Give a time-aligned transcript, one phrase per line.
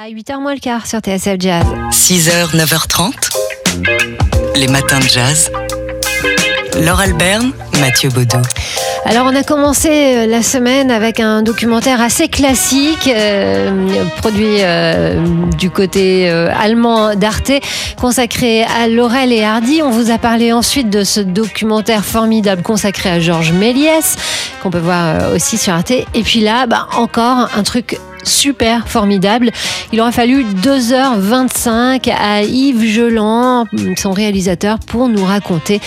[0.00, 1.66] À 8h moins le quart sur TSF Jazz.
[1.90, 3.14] 6h, 9h30.
[4.54, 5.50] Les matins de jazz.
[6.80, 8.38] Laure Alberne, Mathieu Baudou.
[9.04, 15.24] Alors on a commencé euh, la semaine avec un documentaire assez classique, euh, produit euh,
[15.56, 17.52] du côté euh, allemand d'Arte,
[17.98, 19.82] consacré à Laurel et Hardy.
[19.82, 24.16] On vous a parlé ensuite de ce documentaire formidable consacré à Georges Méliès,
[24.62, 25.90] qu'on peut voir euh, aussi sur Arte.
[25.90, 29.50] Et puis là, bah, encore un truc super formidable.
[29.92, 33.66] Il aura fallu 2h25 à Yves Geland,
[33.96, 35.80] son réalisateur, pour nous raconter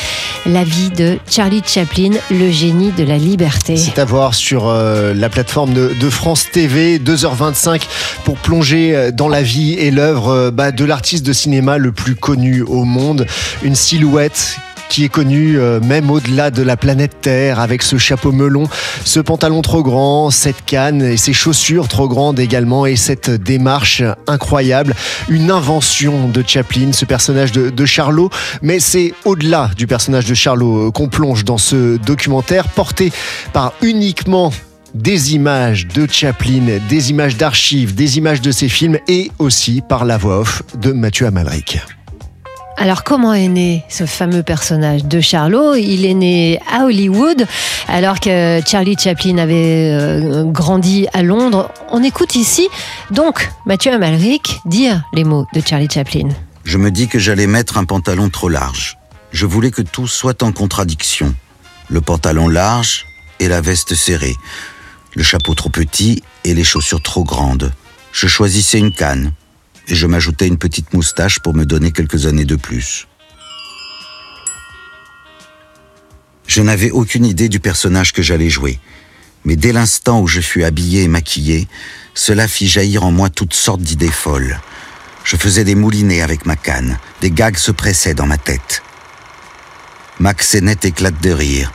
[0.45, 3.77] la vie de Charlie Chaplin, le génie de la liberté.
[3.77, 7.81] C'est à voir sur euh, la plateforme de, France TV, 2h25
[8.25, 12.15] pour plonger euh, dans la vie et l'œuvre bah, de l'artiste de cinéma le plus
[12.15, 13.27] connu au monde.
[13.63, 14.57] Une silhouette
[14.91, 18.65] qui est connu euh, même au-delà de la planète Terre avec ce chapeau melon,
[19.05, 24.03] ce pantalon trop grand, cette canne et ces chaussures trop grandes également et cette démarche
[24.27, 24.93] incroyable.
[25.29, 28.29] Une invention de Chaplin, ce personnage de, de Charlot,
[28.61, 33.13] mais c'est au-delà du personnage de Charlot euh, qu'on plonge dans ce documentaire porté
[33.53, 34.51] par uniquement
[34.93, 40.03] des images de Chaplin, des images d'archives, des images de ses films et aussi par
[40.03, 41.79] la voix off de Mathieu Amalric.
[42.81, 45.75] Alors comment est né ce fameux personnage de Charlot?
[45.75, 47.45] Il est né à Hollywood
[47.87, 51.71] alors que Charlie Chaplin avait euh, grandi à Londres.
[51.91, 52.67] On écoute ici
[53.11, 56.29] donc Mathieu Amalric dire les mots de Charlie Chaplin.
[56.63, 58.97] Je me dis que j'allais mettre un pantalon trop large.
[59.31, 61.35] Je voulais que tout soit en contradiction.
[61.87, 63.05] Le pantalon large
[63.39, 64.35] et la veste serrée.
[65.13, 67.71] Le chapeau trop petit et les chaussures trop grandes.
[68.11, 69.33] Je choisissais une canne
[69.91, 73.07] et je m'ajoutais une petite moustache pour me donner quelques années de plus.
[76.47, 78.79] Je n'avais aucune idée du personnage que j'allais jouer,
[79.43, 81.67] mais dès l'instant où je fus habillé et maquillé,
[82.13, 84.61] cela fit jaillir en moi toutes sortes d'idées folles.
[85.25, 88.83] Je faisais des moulinets avec ma canne, des gags se pressaient dans ma tête.
[90.19, 91.73] Max Sennett éclate de rire.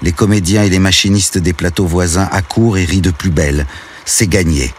[0.00, 3.66] Les comédiens et les machinistes des plateaux voisins accourent et rient de plus belle.
[4.06, 4.72] C'est gagné.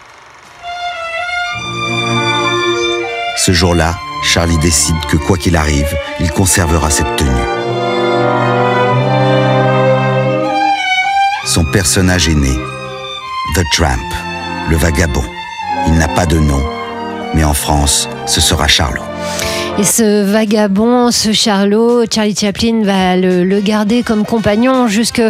[3.39, 7.31] Ce jour-là, Charlie décide que quoi qu'il arrive, il conservera cette tenue.
[11.45, 12.53] Son personnage est né.
[13.55, 14.09] The Tramp,
[14.69, 15.23] le vagabond.
[15.87, 16.61] Il n'a pas de nom,
[17.33, 19.03] mais en France, ce sera Charlot.
[19.77, 25.21] Et ce vagabond, ce Charlot, Charlie Chaplin va le, garder comme compagnon jusque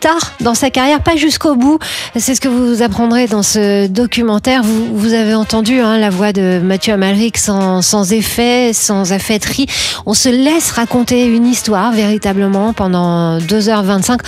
[0.00, 1.78] tard dans sa carrière, pas jusqu'au bout.
[2.16, 4.62] C'est ce que vous apprendrez dans ce documentaire.
[4.64, 9.66] Vous, avez entendu hein, la voix de Mathieu Amalric sans, sans effet, sans affaîtrie.
[10.06, 14.20] On se laisse raconter une histoire véritablement pendant 2h25.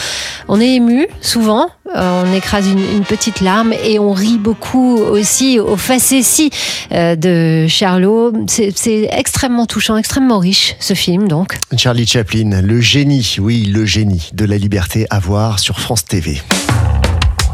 [0.49, 4.97] On est ému souvent, euh, on écrase une, une, petite larme et on rit beaucoup
[4.97, 6.51] aussi aux facéties
[6.93, 8.33] euh, de Charlot.
[8.49, 11.59] C'est extrêmement touchant, extrêmement riche ce film donc.
[11.77, 16.43] Charlie Chaplin, le génie, oui, le génie de la liberté à voir sur France TV.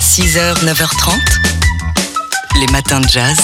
[0.00, 1.12] 6h, 9h30.
[2.58, 3.36] Les matins de jazz.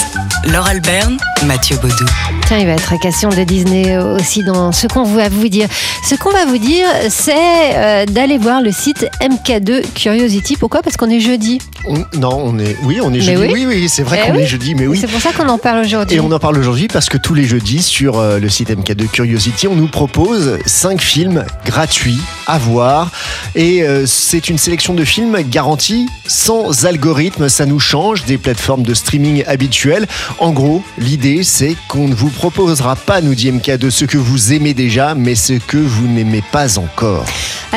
[0.45, 2.05] Laure Alberne, Mathieu Baudou.
[2.47, 5.67] Tiens, il va être question de Disney aussi dans ce qu'on va vous dire.
[6.07, 7.33] Ce qu'on va vous dire, c'est
[7.75, 10.55] euh, d'aller voir le site MK2 Curiosity.
[10.55, 10.83] Pourquoi?
[10.83, 11.57] Parce qu'on est jeudi.
[11.87, 13.41] On- non, on est, oui, on est jeudi.
[13.41, 13.49] oui.
[13.53, 14.43] Oui, oui, c'est vrai Eh qu'on oui.
[14.43, 14.99] est jeudi, mais oui.
[15.01, 16.17] C'est pour ça qu'on en parle aujourd'hui.
[16.17, 19.07] Et on en parle aujourd'hui parce que tous les jeudis sur euh, le site MK2
[19.07, 23.09] Curiosity, on nous propose 5 films gratuits à voir.
[23.55, 27.49] Et euh, c'est une sélection de films garantis sans algorithme.
[27.49, 30.05] Ça nous change des plateformes de streaming habituelles.
[30.37, 34.51] En gros, l'idée, c'est qu'on ne vous proposera pas, nous dit MK2, ce que vous
[34.51, 37.25] aimez déjà, mais ce que vous n'aimez pas encore.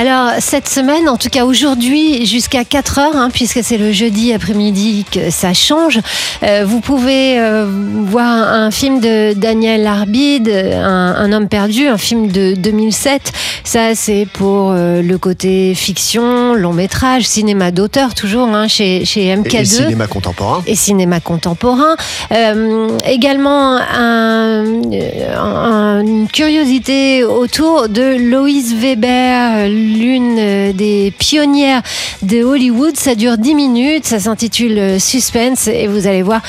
[0.00, 4.32] Alors, cette semaine, en tout cas aujourd'hui, jusqu'à 4 heures, hein, puisque c'est le jeudi
[4.32, 5.98] après-midi que ça change,
[6.44, 7.66] euh, vous pouvez euh,
[8.04, 13.32] voir un film de Daniel Arbide, un, un homme perdu, un film de 2007.
[13.64, 19.34] Ça, c'est pour euh, le côté fiction, long métrage, cinéma d'auteur, toujours hein, chez, chez
[19.34, 20.62] MK2 Et cinéma contemporain.
[20.69, 21.97] et cinéma contemporain.
[22.30, 24.65] Euh, également un-
[25.42, 31.83] un- une curiosité autour de Loïs Weber, l'une euh, des pionnières
[32.23, 32.97] de Hollywood.
[32.97, 36.41] Ça dure 10 minutes, ça s'intitule Suspense et vous allez voir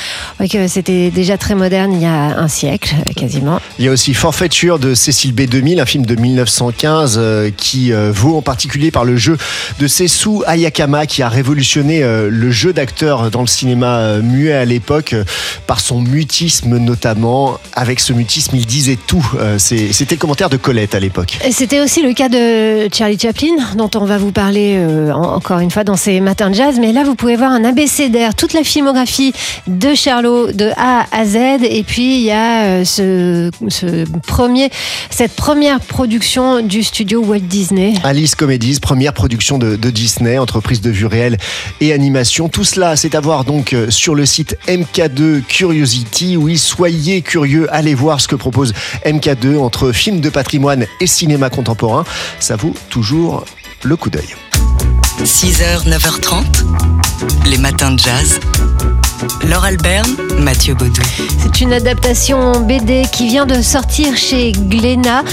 [0.50, 3.60] que c'était déjà très moderne il y a un siècle euh, quasiment.
[3.78, 8.10] Il y a aussi Forfaiture de Cécile B2000, un film de 1915 euh, qui euh,
[8.12, 9.36] vaut en particulier par le jeu
[9.78, 14.52] de Sessou Ayakama qui a révolutionné euh, le jeu d'acteur dans le cinéma euh, muet
[14.52, 15.24] à l'époque euh,
[15.66, 17.58] par son mutisme notamment.
[17.74, 19.24] Avec ce mutisme, il disait tout.
[19.38, 21.38] Euh, C'était le commentaire de Colette à l'époque.
[21.50, 23.29] C'était aussi le cas de Charlie Chaplin,
[23.76, 26.78] dont on va vous parler euh, en- encore une fois dans ces matins de jazz.
[26.80, 29.32] Mais là, vous pouvez voir un abécédaire, toute la filmographie
[29.66, 31.36] de Charlot de A à Z.
[31.62, 33.50] Et puis, il y a euh, ce,
[34.26, 34.70] premier,
[35.10, 37.94] cette première production du studio Walt Disney.
[38.04, 41.36] Alice Comedies, première production de, de Disney, entreprise de vue réelle
[41.80, 42.48] et animation.
[42.48, 46.36] Tout cela, c'est à voir donc euh, sur le site MK2 Curiosity.
[46.36, 48.72] Oui, soyez curieux, allez voir ce que propose
[49.06, 52.04] MK2 entre films de patrimoine et cinéma contemporain.
[52.40, 53.09] Ça vaut toujours
[53.82, 54.36] le coup d'œil.
[55.24, 56.44] 6h, 9h30,
[57.46, 58.38] les matins de jazz.
[59.48, 60.06] Laure Alberne,
[60.38, 61.02] Mathieu Baudou.
[61.38, 65.24] C'est une adaptation BD qui vient de sortir chez Glénat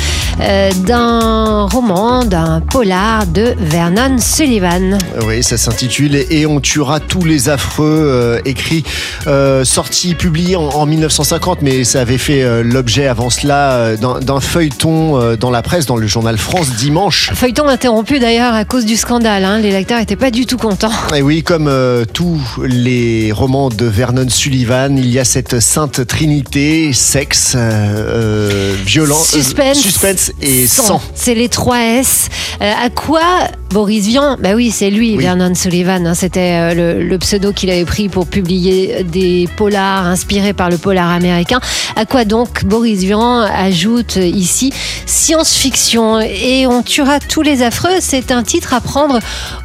[0.41, 4.97] euh, d'un roman, d'un polar de Vernon Sullivan.
[5.25, 8.83] Oui, ça s'intitule Et on tuera tous les affreux, euh, écrit,
[9.27, 13.97] euh, sorti, publié en, en 1950, mais ça avait fait euh, l'objet avant cela euh,
[13.97, 17.31] d'un d'un feuilleton euh, dans la presse, dans le journal France Dimanche.
[17.33, 19.45] Feuilleton interrompu d'ailleurs à cause du scandale.
[19.45, 19.59] hein.
[19.59, 20.91] Les lecteurs n'étaient pas du tout contents.
[21.15, 26.06] Et oui, comme euh, tous les romans de Vernon Sullivan, il y a cette sainte
[26.07, 29.41] trinité, sexe, euh, euh, violence, euh,
[29.75, 31.00] Suspense, et sang.
[31.15, 32.27] C'est les 3 S.
[32.62, 33.21] Euh, à quoi
[33.69, 35.24] Boris Vian Bah oui, c'est lui, Oui.
[35.24, 36.07] Vernon Sullivan.
[36.07, 36.15] hein.
[36.15, 41.09] C'était le, le pseudo qu'il avait pris pour publier des polars inspirés par le polar
[41.12, 41.59] américain.
[41.95, 44.71] À quoi donc Boris Vian ajoute ici
[45.06, 47.97] science-fiction et on tuera tous les affreux.
[48.00, 49.19] C'est un titre à prendre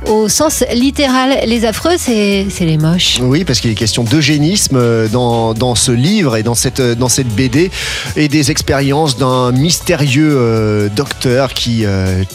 [0.07, 1.39] au sens littéral.
[1.47, 3.19] Les affreux, c'est c'est les moches.
[3.23, 6.95] Oui, parce qu'il est question d'eugénisme euh, dans, ce livre et dans cette, euh,
[7.37, 7.71] BD
[8.17, 11.85] et des expériences d'un mystérieux euh, docteur qui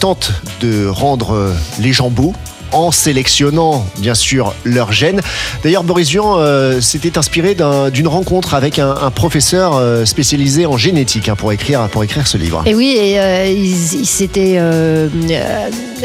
[0.00, 2.34] tente de rendre les gens beaux
[2.72, 5.20] en sélectionnant bien sûr leurs gènes.
[5.62, 10.76] D'ailleurs, Boris Vian euh, s'était inspiré d'un- d'une rencontre avec un, professeur euh, spécialisé en
[10.76, 12.62] génétique hein, pour, écrire, pour écrire ce livre.
[12.66, 14.58] Et oui, euh, ils s'étaient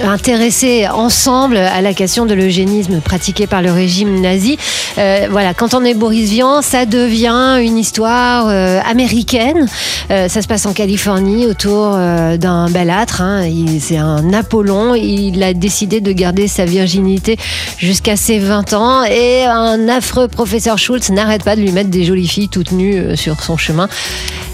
[0.04, 4.58] intéressés ensemble à la question de l'eugénisme pratiqué par le régime nazi.
[4.96, 8.48] Voilà, quand on est Boris Vian, ça devient une histoire
[8.88, 9.68] américaine.
[10.10, 13.22] Ça se passe en Californie autour d'un belâtre.
[13.22, 13.44] hein.
[13.80, 14.96] C'est un Apollon.
[14.96, 17.38] Il a décidé de garder sa virginité
[17.78, 19.04] jusqu'à ses 20 ans.
[19.04, 22.98] Et un affreux professeur Schultz n'arrête pas de lui mettre des jolies filles toutes nues
[22.98, 23.90] euh, sur son chemin.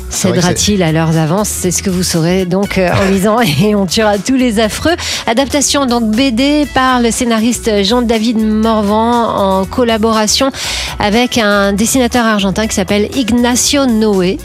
[0.09, 1.49] Cédera-t-il à leurs avances?
[1.49, 4.95] C'est ce que vous saurez donc euh, en lisant et on tuera tous les affreux.
[5.27, 10.51] Adaptation donc BD par le scénariste Jean-David Morvan en collaboration
[10.99, 14.39] avec un dessinateur argentin qui s'appelle Ignacio Noé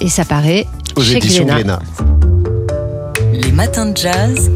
[0.00, 0.66] et ça paraît
[0.96, 1.44] Aux chez éditions.
[1.46, 1.80] Glénat.
[3.32, 4.50] Les matins de jazz.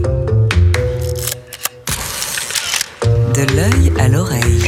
[3.42, 4.62] De l'œil à l'oreille.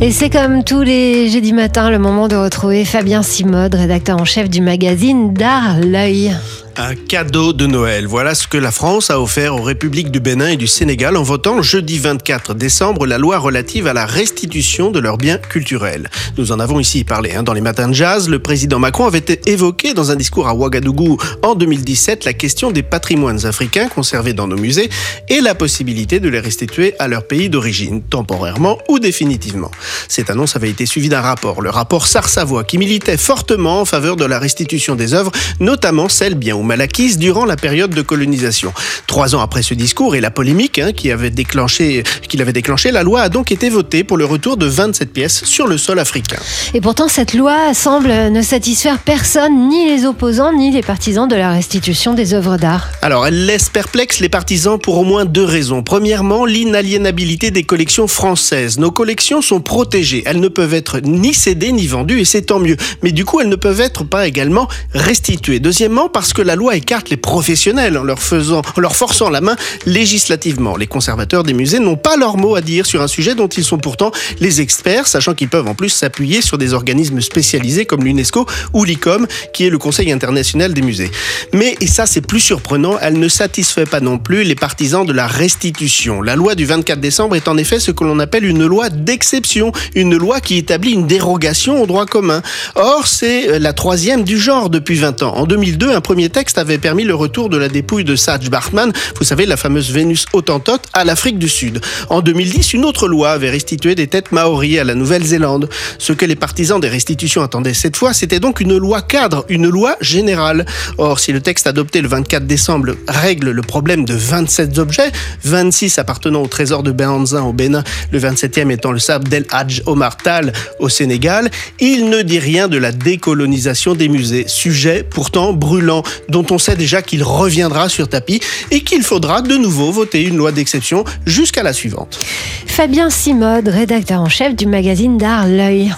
[0.00, 4.24] Et c'est comme tous les jeudis matins le moment de retrouver Fabien Simode, rédacteur en
[4.24, 6.34] chef du magazine D'Art L'œil.
[6.78, 8.06] Un cadeau de Noël.
[8.06, 11.22] Voilà ce que la France a offert aux républiques du Bénin et du Sénégal en
[11.22, 16.10] votant jeudi 24 décembre la loi relative à la restitution de leurs biens culturels.
[16.36, 18.28] Nous en avons ici parlé hein, dans les matins de jazz.
[18.28, 22.82] Le président Macron avait évoqué dans un discours à Ouagadougou en 2017 la question des
[22.82, 24.90] patrimoines africains conservés dans nos musées
[25.30, 29.70] et la possibilité de les restituer à leur pays d'origine, temporairement ou définitivement.
[30.08, 34.16] Cette annonce avait été suivie d'un rapport, le rapport Sars-Savoie, qui militait fortement en faveur
[34.16, 38.02] de la restitution des œuvres, notamment celles bien ou mal acquises durant la période de
[38.02, 38.72] colonisation.
[39.06, 42.90] Trois ans après ce discours et la polémique hein, qui avait déclenché, qu'il avait déclenché,
[42.90, 45.98] la loi a donc été votée pour le retour de 27 pièces sur le sol
[45.98, 46.36] africain.
[46.74, 51.36] Et pourtant, cette loi semble ne satisfaire personne, ni les opposants, ni les partisans de
[51.36, 52.88] la restitution des œuvres d'art.
[53.02, 55.82] Alors, elle laisse perplexes les partisans pour au moins deux raisons.
[55.82, 58.78] Premièrement, l'inaliénabilité des collections françaises.
[58.78, 60.22] Nos collections sont protégées.
[60.26, 62.76] Elles ne peuvent être ni cédées ni vendues et c'est tant mieux.
[63.02, 65.60] Mais du coup, elles ne peuvent être pas également restituées.
[65.60, 69.40] Deuxièmement, parce que la loi écarte les professionnels en leur faisant, en leur forçant la
[69.40, 70.76] main législativement.
[70.76, 73.64] Les conservateurs des musées n'ont pas leur mot à dire sur un sujet dont ils
[73.64, 74.10] sont pourtant
[74.40, 78.84] les experts, sachant qu'ils peuvent en plus s'appuyer sur des organismes spécialisés comme l'UNESCO ou
[78.84, 81.10] l'ICOM, qui est le Conseil international des musées.
[81.52, 85.12] Mais, et ça c'est plus surprenant, elle ne satisfait pas non plus les partisans de
[85.12, 86.22] la restitution.
[86.22, 89.72] La loi du 24 décembre est en effet ce que l'on appelle une loi d'exception,
[89.94, 92.42] une loi qui établit une dérogation au droit commun.
[92.74, 95.36] Or, c'est euh, la troisième du genre depuis 20 ans.
[95.36, 98.50] En 2002, un premier texte texte avait permis le retour de la dépouille de Saj
[98.50, 101.80] Bartman, vous savez, la fameuse Vénus Hottentote, à l'Afrique du Sud.
[102.08, 105.68] En 2010, une autre loi avait restitué des têtes maoris à la Nouvelle-Zélande.
[105.98, 109.68] Ce que les partisans des restitutions attendaient cette fois, c'était donc une loi cadre, une
[109.68, 110.66] loi générale.
[110.98, 115.10] Or, si le texte adopté le 24 décembre règle le problème de 27 objets,
[115.42, 119.82] 26 appartenant au trésor de Behanzin au Bénin, le 27e étant le sable d'El Hadj
[119.86, 121.50] Omar Tal au Sénégal,
[121.80, 126.04] il ne dit rien de la décolonisation des musées, sujet pourtant brûlant,
[126.36, 128.40] dont on sait déjà qu'il reviendra sur tapis
[128.70, 132.18] et qu'il faudra de nouveau voter une loi d'exception jusqu'à la suivante.
[132.66, 135.94] Fabien Simode, rédacteur en chef du magazine d'art L'œil.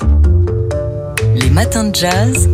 [1.34, 2.48] Les matins de jazz.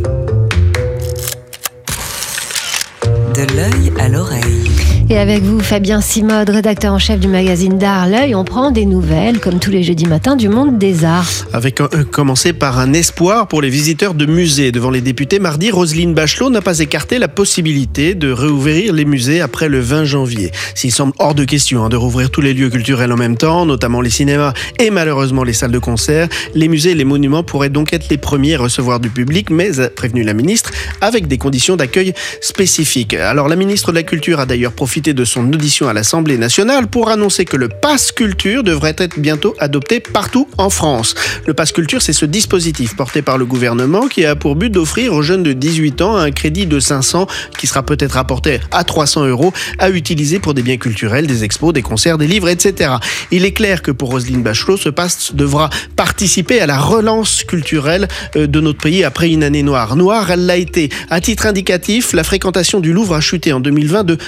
[3.34, 4.73] De l'œil à l'oreille.
[5.10, 8.86] Et avec vous, Fabien Simode, rédacteur en chef du magazine d'art L'œil, on prend des
[8.86, 11.28] nouvelles, comme tous les jeudis matins, du monde des arts.
[11.52, 14.72] Avec euh, commencer par un espoir pour les visiteurs de musées.
[14.72, 19.42] Devant les députés, mardi, Roselyne Bachelot n'a pas écarté la possibilité de réouvrir les musées
[19.42, 20.52] après le 20 janvier.
[20.74, 23.66] S'il semble hors de question hein, de rouvrir tous les lieux culturels en même temps,
[23.66, 27.68] notamment les cinémas et malheureusement les salles de concert, les musées et les monuments pourraient
[27.68, 30.70] donc être les premiers à recevoir du public, mais a prévenu la ministre,
[31.02, 33.12] avec des conditions d'accueil spécifiques.
[33.12, 36.86] Alors la ministre de la Culture a d'ailleurs profité de son audition à l'Assemblée nationale
[36.86, 41.16] pour annoncer que le pass culture devrait être bientôt adopté partout en France.
[41.46, 45.12] Le pass culture, c'est ce dispositif porté par le gouvernement qui a pour but d'offrir
[45.12, 47.26] aux jeunes de 18 ans un crédit de 500
[47.58, 51.72] qui sera peut-être apporté à 300 euros à utiliser pour des biens culturels, des expos,
[51.72, 52.92] des concerts, des livres, etc.
[53.32, 58.06] Il est clair que pour Roselyne Bachelot, ce pass devra participer à la relance culturelle
[58.36, 59.96] euh, de notre pays après une année noire.
[59.96, 60.88] Noire, elle l'a été.
[61.10, 64.18] À titre indicatif, la fréquentation du Louvre a chuté en 2020 de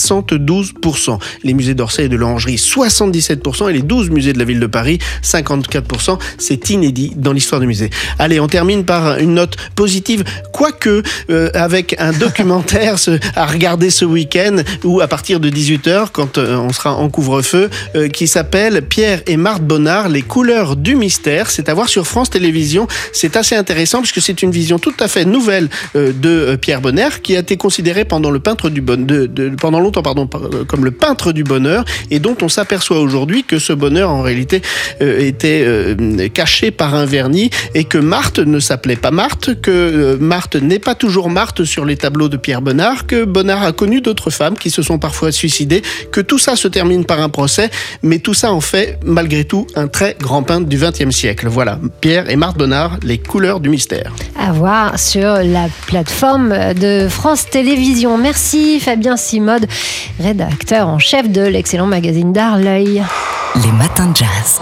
[0.00, 1.18] 72%.
[1.44, 3.70] Les musées d'Orsay et de l'Orangerie, 77%.
[3.70, 6.18] Et les 12 musées de la ville de Paris, 54%.
[6.38, 7.90] C'est inédit dans l'histoire du musée.
[8.18, 12.96] Allez, on termine par une note positive, quoique euh, avec un documentaire
[13.34, 17.70] à regarder ce week-end ou à partir de 18h, quand euh, on sera en couvre-feu,
[17.94, 21.50] euh, qui s'appelle Pierre et Marthe Bonnard, les couleurs du mystère.
[21.50, 22.86] C'est à voir sur France Télévisions.
[23.12, 27.36] C'est assez intéressant puisque c'est une vision tout à fait nouvelle de Pierre Bonner qui
[27.36, 30.28] a été considéré pendant le peintre du bon, de, de, pendant pardon,
[30.66, 34.62] comme le peintre du bonheur et dont on s'aperçoit aujourd'hui que ce bonheur en réalité
[35.02, 39.70] euh, était euh, caché par un vernis et que Marthe ne s'appelait pas Marthe, que
[39.70, 43.72] euh, Marthe n'est pas toujours Marthe sur les tableaux de Pierre Bonnard, que Bonnard a
[43.72, 45.82] connu d'autres femmes qui se sont parfois suicidées,
[46.12, 47.70] que tout ça se termine par un procès,
[48.02, 51.48] mais tout ça en fait malgré tout un très grand peintre du XXe siècle.
[51.48, 54.12] Voilà, Pierre et Marthe Bonnard, les couleurs du mystère.
[54.38, 58.18] À voir sur la plateforme de France Télévisions.
[58.18, 59.66] Merci Fabien Simode,
[60.18, 63.02] rédacteur en chef de l'excellent magazine d'art L'œil.
[63.64, 64.60] Les matins de jazz.